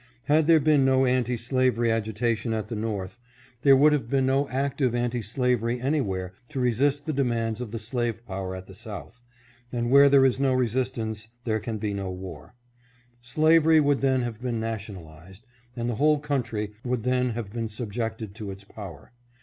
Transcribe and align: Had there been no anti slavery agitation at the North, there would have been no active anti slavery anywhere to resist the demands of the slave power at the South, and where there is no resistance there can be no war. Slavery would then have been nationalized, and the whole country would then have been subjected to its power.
Had 0.23 0.47
there 0.47 0.59
been 0.59 0.83
no 0.83 1.05
anti 1.05 1.37
slavery 1.37 1.91
agitation 1.91 2.55
at 2.55 2.69
the 2.69 2.75
North, 2.75 3.19
there 3.61 3.77
would 3.77 3.93
have 3.93 4.09
been 4.09 4.25
no 4.25 4.49
active 4.49 4.95
anti 4.95 5.21
slavery 5.21 5.79
anywhere 5.79 6.33
to 6.49 6.59
resist 6.59 7.05
the 7.05 7.13
demands 7.13 7.61
of 7.61 7.69
the 7.69 7.77
slave 7.77 8.25
power 8.25 8.55
at 8.55 8.65
the 8.65 8.73
South, 8.73 9.21
and 9.71 9.91
where 9.91 10.09
there 10.09 10.25
is 10.25 10.39
no 10.39 10.53
resistance 10.55 11.27
there 11.43 11.59
can 11.59 11.77
be 11.77 11.93
no 11.93 12.09
war. 12.09 12.55
Slavery 13.21 13.79
would 13.79 14.01
then 14.01 14.23
have 14.23 14.41
been 14.41 14.59
nationalized, 14.59 15.45
and 15.75 15.87
the 15.87 15.97
whole 15.97 16.17
country 16.17 16.73
would 16.83 17.03
then 17.03 17.29
have 17.29 17.53
been 17.53 17.67
subjected 17.67 18.33
to 18.33 18.49
its 18.49 18.63
power. 18.63 19.11